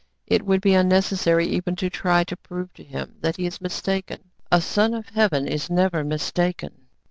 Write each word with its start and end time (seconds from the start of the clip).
It 0.25 0.43
would 0.47 0.61
be 0.61 0.73
unnecessary 0.73 1.45
even 1.45 1.75
to 1.75 1.87
try 1.87 2.23
to 2.23 2.35
prove 2.35 2.73
to 2.73 2.83
him 2.83 3.17
that 3.21 3.35
he 3.35 3.45
is 3.45 3.61
mistaken. 3.61 4.31
A 4.51 4.59
Son 4.59 4.95
of 4.95 5.09
Heaven 5.09 5.47
is 5.47 5.69
never 5.69 6.03
mistaken. 6.03 6.73